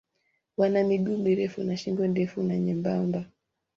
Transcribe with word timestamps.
Wana 0.57 0.83
miguu 0.83 1.17
mirefu 1.17 1.63
na 1.63 1.77
shingo 1.77 2.07
ndefu 2.07 2.43
na 2.43 2.57
nyembamba. 2.57 3.25